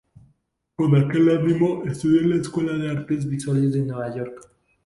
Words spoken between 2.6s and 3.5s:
de Artes